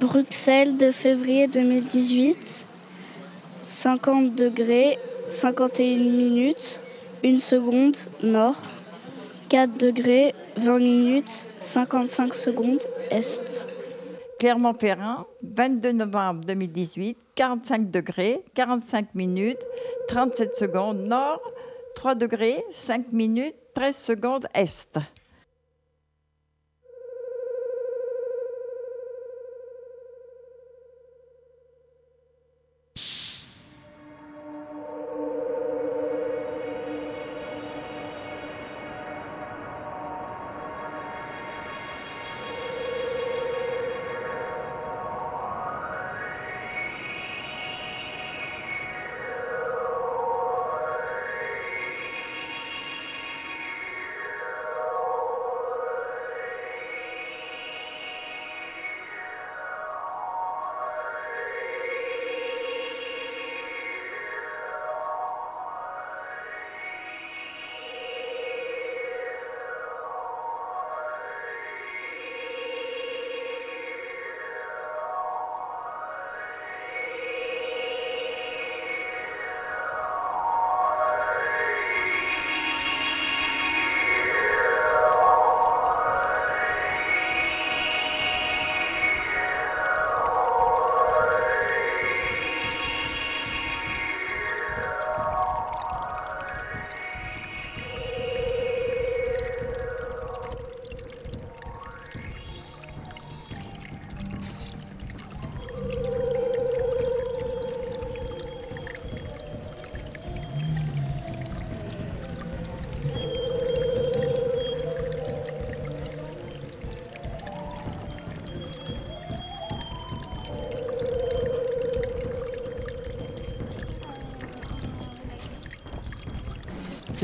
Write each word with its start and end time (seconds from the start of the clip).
Bruxelles 0.00 0.76
de 0.76 0.90
février 0.90 1.46
2018. 1.48 2.66
50 3.66 4.34
degrés, 4.34 4.98
51 5.30 5.98
minutes, 5.98 6.80
1 7.24 7.38
seconde, 7.38 7.96
nord. 8.22 8.60
4 9.48 9.78
degrés, 9.78 10.34
20 10.56 10.78
minutes, 10.78 11.48
55 11.60 12.34
secondes, 12.34 12.80
est. 13.10 13.66
Clermont-Ferrand, 14.38 15.26
22 15.42 15.92
novembre 15.92 16.40
2018, 16.46 17.16
45 17.34 17.90
degrés, 17.90 18.44
45 18.54 19.14
minutes, 19.14 19.60
37 20.08 20.56
secondes 20.56 20.98
nord, 20.98 21.40
3 21.94 22.14
degrés, 22.16 22.62
5 22.70 23.12
minutes, 23.12 23.54
13 23.74 23.96
secondes 23.96 24.46
est. 24.54 24.98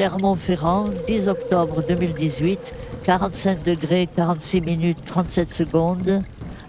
Clermont-Ferrand, 0.02 0.86
10 1.06 1.28
octobre 1.28 1.80
2018, 1.80 2.74
45 3.04 3.62
degrés 3.62 4.08
46 4.08 4.60
minutes 4.60 5.00
37 5.06 5.52
secondes, 5.52 6.22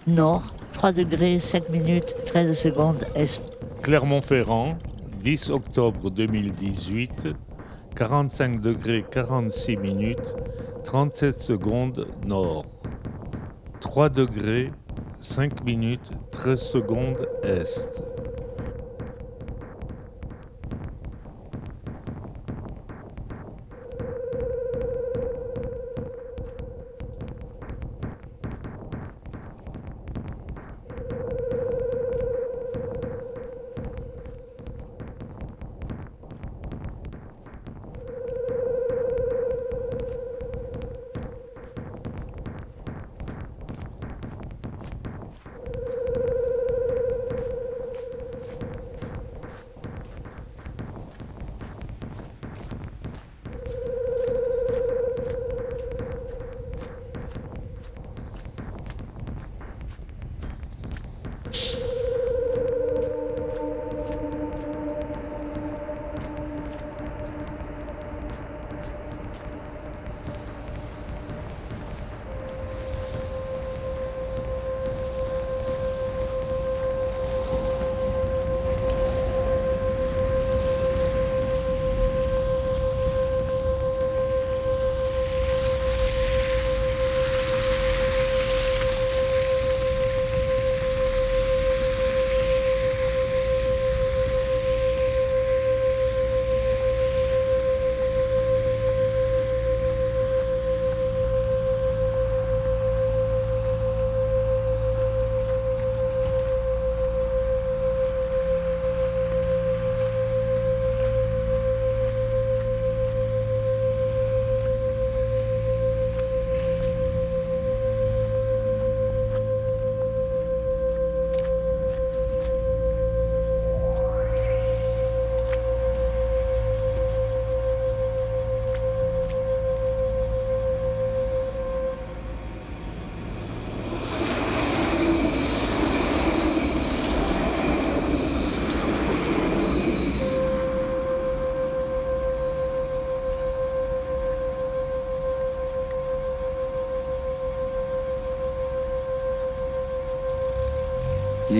nord, 0.05 0.53
3 0.73 0.91
degrés 0.91 1.39
5 1.39 1.69
minutes 1.73 2.13
13 2.27 2.53
secondes 2.55 3.03
est. 3.15 3.43
Clermont-Ferrand, 3.81 4.75
10 5.23 5.49
octobre 5.49 6.11
2018, 6.11 7.29
45 7.95 8.61
degrés 8.61 9.03
46 9.09 9.77
minutes 9.77 10.35
37 10.83 11.41
secondes 11.41 12.05
nord, 12.27 12.67
3 13.79 14.09
degrés 14.09 14.71
5 15.21 15.63
minutes 15.63 16.11
13 16.29 16.61
secondes 16.61 17.27
est. 17.41 18.03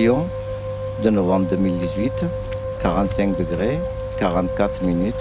De 0.03 1.09
novembre 1.09 1.47
2018, 1.51 2.25
45 2.81 3.37
degrés, 3.37 3.79
44 4.17 4.83
minutes, 4.83 5.15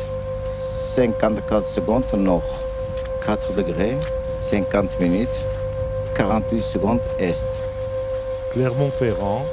54 0.51 1.69
secondes 1.69 2.03
nord, 2.15 2.43
4 3.25 3.53
degrés, 3.53 3.97
50 4.41 4.99
minutes, 4.99 5.45
48 6.17 6.63
secondes 6.63 7.01
est. 7.21 7.47
Clermont-Ferrand, 8.51 9.45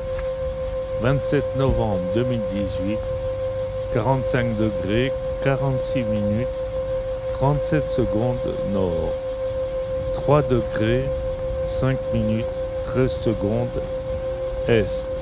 27 1.01 1.43
novembre 1.57 2.01
2018, 2.15 2.97
45 3.93 4.57
degrés, 4.57 5.11
46 5.43 6.05
minutes, 6.05 6.47
37 7.33 7.83
secondes 7.83 8.55
nord. 8.73 9.13
3 10.15 10.41
degrés, 10.41 11.05
5 11.69 11.99
minutes, 12.13 12.47
13 12.87 13.11
secondes 13.11 13.67
est. 14.67 15.18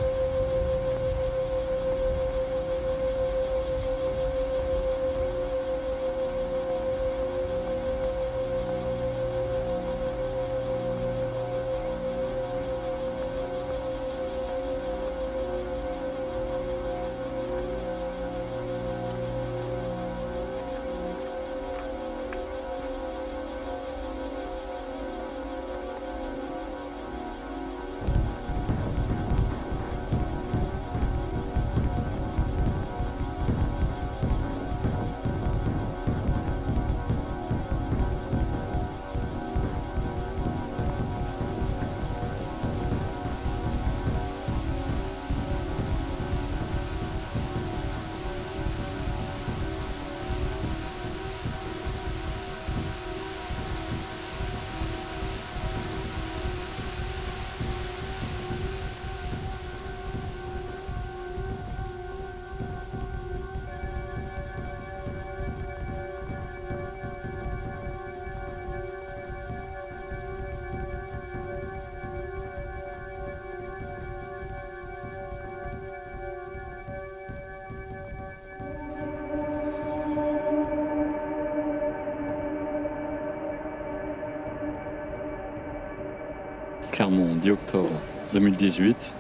Clermont, 86.98 87.36
10 87.36 87.52
octobre 87.52 87.92
2018, 88.34 89.14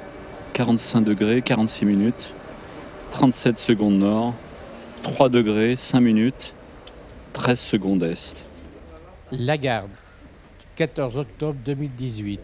45 0.54 1.02
degrés, 1.02 1.44
46 1.44 1.86
minutes, 1.86 2.34
37 3.12 3.60
secondes 3.60 4.00
nord, 4.00 4.34
3 5.04 5.30
degrés, 5.30 5.76
5 5.76 6.00
minutes, 6.00 6.56
13 7.34 7.60
secondes 7.60 8.02
est. 8.02 8.44
Lagarde, 9.32 9.92
14 10.76 11.20
octobre 11.20 11.60
2018, 11.64 12.40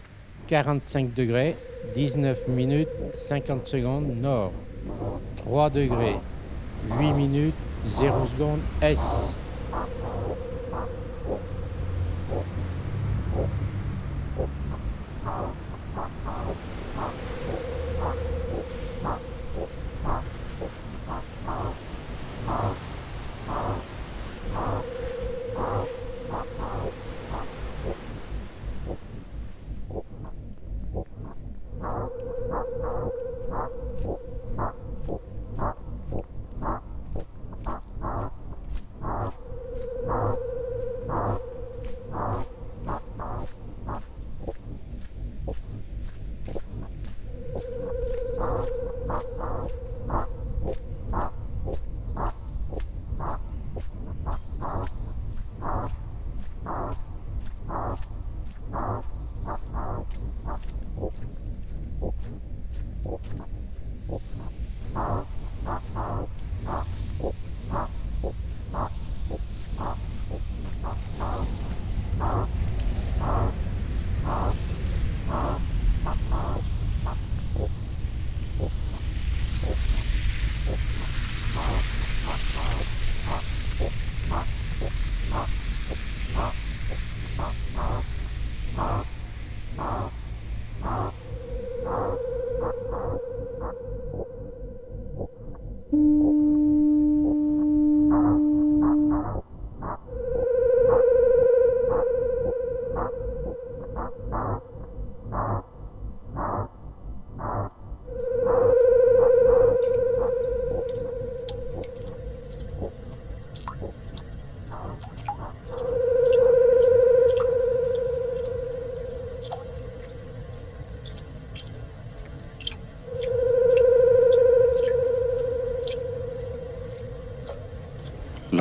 45 0.46 1.12
degrés, 1.16 1.56
19 1.96 2.48
minutes, 2.48 2.90
50 3.16 3.68
secondes 3.68 4.14
nord, 4.16 4.54
3 5.38 5.72
degrés, 5.72 6.18
8 7.00 7.12
minutes, 7.14 7.56
0 7.88 8.28
secondes 8.28 8.60
est. 8.84 9.00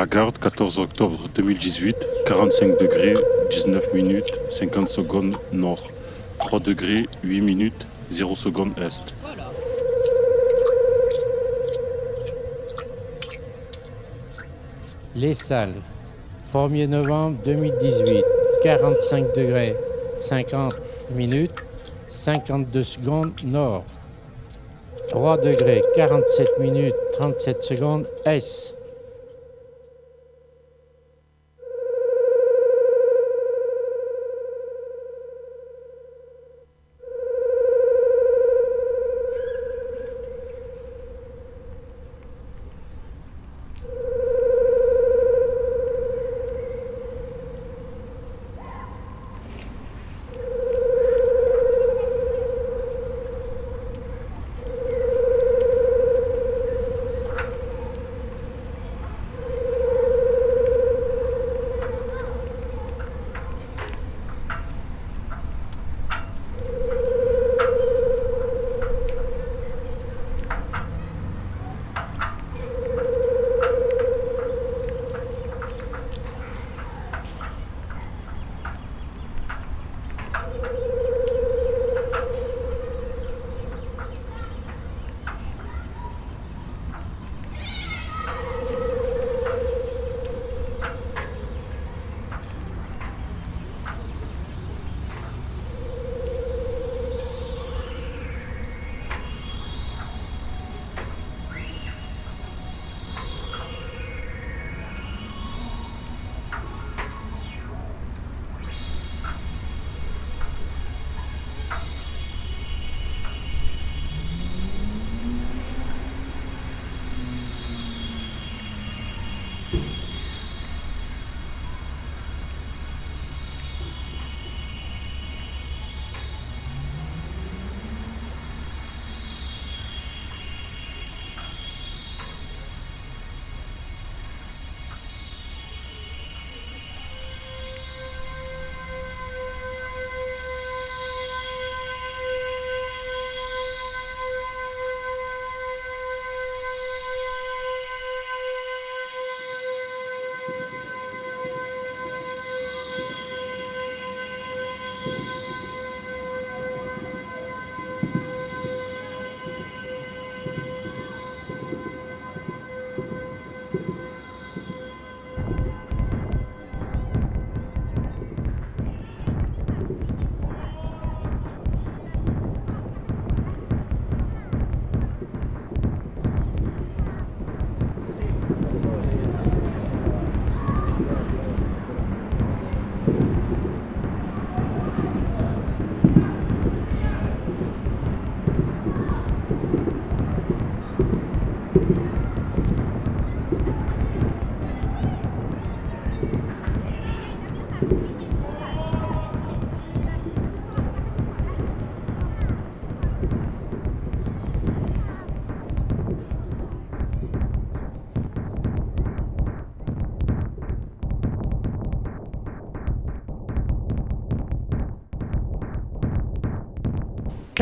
Lagarde, 0.02 0.37
14 0.37 0.80
octobre 0.80 1.28
2018, 1.32 1.94
45 2.26 2.76
degrés, 2.76 3.14
19 3.50 3.94
minutes, 3.94 4.26
50 4.50 4.88
secondes 4.88 5.37
nord, 5.52 5.78
3 6.40 6.59
degrés, 6.59 7.06
8 7.23 7.40
minutes, 7.40 7.87
0 8.11 8.35
secondes 8.35 8.73
est. 8.78 9.14
Les 15.14 15.35
Salles, 15.35 15.80
1er 16.52 16.88
novembre 16.88 17.38
2018, 17.44 18.25
45 18.64 19.37
degrés, 19.37 19.76
50 20.16 20.73
minutes, 21.14 21.54
52 22.09 22.82
secondes 22.82 23.35
nord, 23.44 23.85
3 25.11 25.37
degrés, 25.37 25.80
47 25.94 26.59
minutes, 26.59 26.97
37 27.12 27.62
secondes 27.62 28.06
est. 28.25 28.75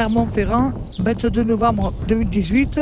Clermont-Ferrand, 0.00 0.72
22 1.00 1.42
novembre 1.42 1.92
2018, 2.08 2.80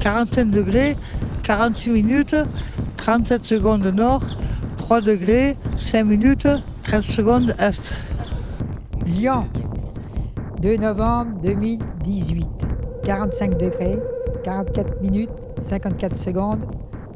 45 0.00 0.50
degrés, 0.50 0.96
46 1.44 1.90
minutes, 1.90 2.34
37 2.96 3.44
secondes 3.44 3.86
nord, 3.86 4.24
3 4.76 5.00
degrés, 5.00 5.56
5 5.78 6.02
minutes, 6.02 6.48
13 6.82 7.04
secondes 7.04 7.54
est. 7.60 7.94
Lyon, 9.06 9.46
2 10.60 10.76
novembre 10.78 11.38
2018, 11.40 12.48
45 13.04 13.58
degrés, 13.58 14.00
44 14.42 15.00
minutes, 15.00 15.30
54 15.62 16.16
secondes, 16.16 16.64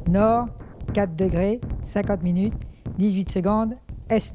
nord, 0.09 0.47
4 0.93 1.13
degrés, 1.17 1.59
50 1.83 2.23
minutes, 2.23 2.53
18 2.97 3.29
secondes, 3.29 3.73
est. 4.09 4.33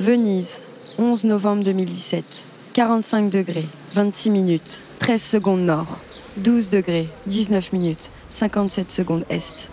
Venise, 0.00 0.62
11 0.98 1.24
novembre 1.24 1.62
2017. 1.62 2.46
45 2.72 3.28
degrés, 3.28 3.66
26 3.92 4.30
minutes, 4.30 4.80
13 4.98 5.22
secondes 5.22 5.60
nord. 5.60 6.00
12 6.38 6.70
degrés, 6.70 7.06
19 7.26 7.70
minutes, 7.74 8.10
57 8.30 8.90
secondes 8.90 9.24
est. 9.28 9.68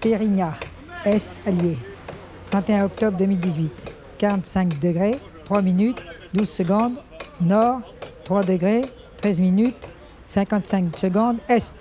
Périgna, 0.00 0.54
Est 1.04 1.32
allié. 1.44 1.76
31 2.52 2.84
octobre 2.84 3.18
2018. 3.18 3.72
45 4.18 4.78
degrés, 4.78 5.18
3 5.46 5.62
minutes, 5.62 5.98
12 6.32 6.48
secondes. 6.48 6.94
Nord, 7.40 7.80
3 8.22 8.44
degrés, 8.44 8.84
13 9.16 9.40
minutes, 9.40 9.88
55 10.28 10.96
secondes. 10.96 11.38
Est. 11.48 11.74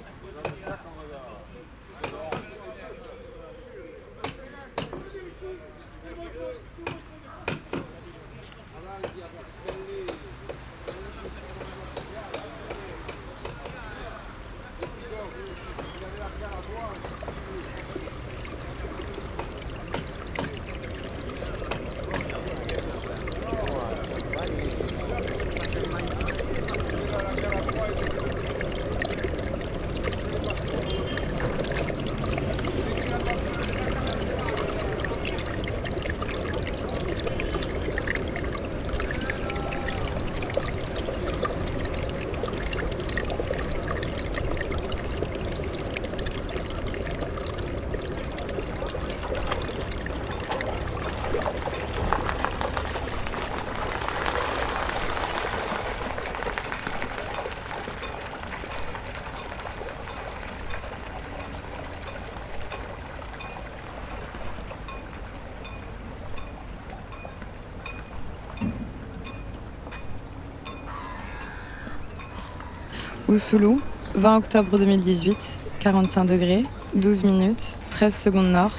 Ousoulou, 73.29 73.79
20 74.15 74.37
octobre 74.37 74.79
2018, 74.79 75.37
45 75.81 76.25
degrés, 76.25 76.65
12 76.95 77.25
minutes, 77.25 77.77
13 77.91 78.15
secondes 78.15 78.51
nord, 78.51 78.71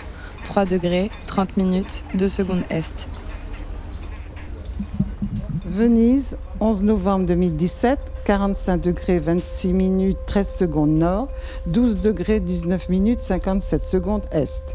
3 0.42 0.64
degrés, 0.66 1.08
30 1.28 1.56
minutes, 1.56 2.04
2 2.14 2.26
secondes 2.26 2.62
est. 2.68 3.06
Venise, 5.64 6.36
11 6.58 6.82
novembre 6.82 7.26
2017, 7.26 8.00
45 8.24 8.78
degrés 8.78 9.20
26 9.20 9.72
minutes 9.72 10.18
13 10.26 10.48
secondes 10.48 10.98
nord, 10.98 11.28
12 11.68 12.00
degrés 12.00 12.40
19 12.40 12.88
minutes 12.88 13.20
57 13.20 13.84
secondes 13.84 14.24
est. 14.32 14.74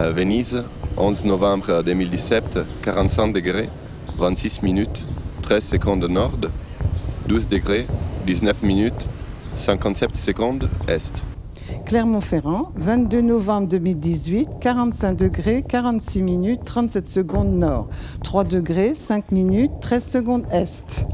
À 0.00 0.10
Venise, 0.10 0.62
11 0.96 1.24
novembre 1.24 1.82
2017, 1.82 2.60
45 2.82 3.32
degrés, 3.32 3.68
26 4.16 4.62
minutes, 4.62 5.04
13 5.42 5.64
secondes 5.64 6.08
nord, 6.08 6.38
12 7.26 7.48
degrés, 7.48 7.84
19 8.24 8.62
minutes, 8.62 9.08
57 9.56 10.14
secondes 10.14 10.70
est. 10.86 11.24
Clermont-Ferrand, 11.84 12.70
22 12.76 13.22
novembre 13.22 13.66
2018, 13.66 14.48
45 14.60 15.14
degrés, 15.14 15.64
46 15.68 16.22
minutes, 16.22 16.60
37 16.64 17.08
secondes 17.08 17.58
nord, 17.58 17.88
3 18.22 18.44
degrés, 18.44 18.94
5 18.94 19.32
minutes, 19.32 19.72
13 19.80 20.04
secondes 20.04 20.44
est. 20.52 21.08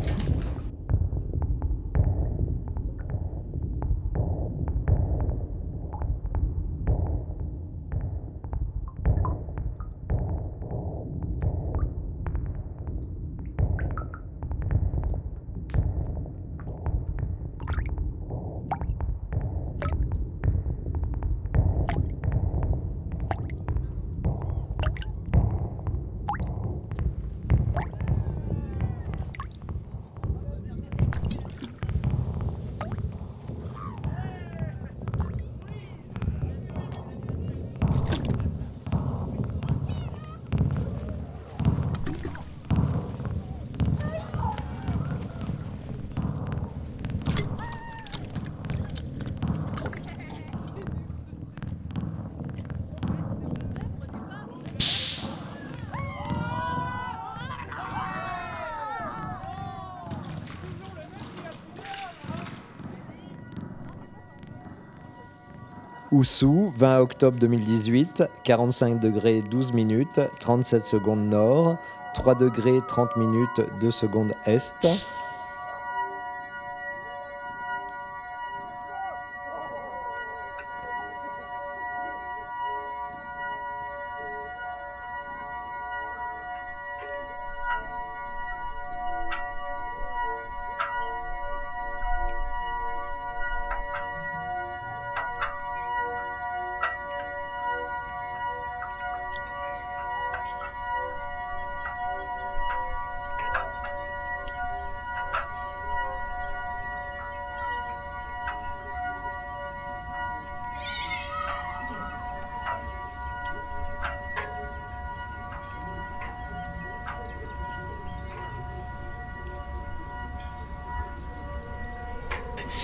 Oussou, 66.14 66.72
20 66.76 67.00
octobre 67.00 67.36
2018, 67.40 68.22
45 68.44 69.00
degrés 69.00 69.42
12 69.42 69.72
minutes, 69.72 70.20
37 70.38 70.84
secondes 70.84 71.28
nord, 71.28 71.76
3 72.14 72.36
degrés 72.36 72.80
30 72.86 73.16
minutes 73.16 73.60
2 73.80 73.90
secondes 73.90 74.32
est. 74.46 74.76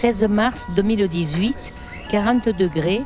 16 0.01 0.29
mars 0.29 0.67
2018, 0.75 1.75
40 2.09 2.53
degrés, 2.53 3.05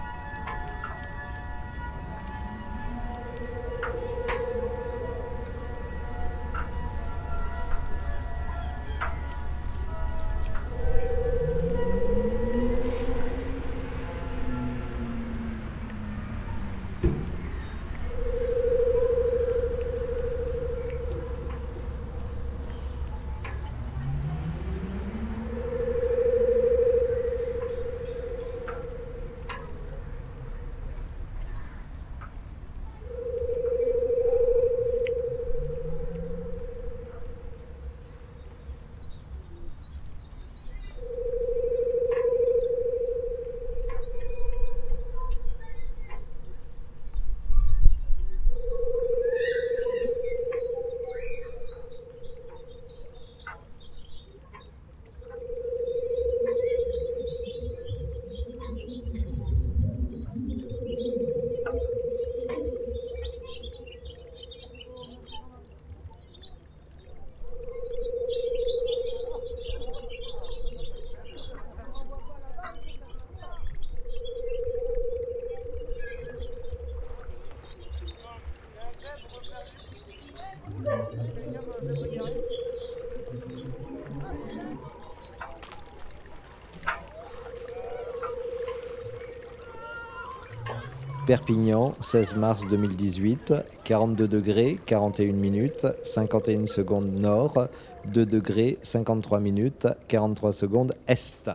Perpignan, 91.27 91.95
16 92.01 92.37
mars 92.37 92.67
2018, 92.69 93.55
42 93.85 94.29
degrés, 94.29 94.79
41 94.87 95.33
minutes, 95.33 95.87
51 96.03 96.67
secondes 96.67 97.11
nord, 97.11 97.71
2 98.13 98.27
degrés, 98.27 98.79
53 98.83 99.41
minutes, 99.41 99.89
43 100.09 100.53
secondes 100.53 100.93
est. 101.09 101.51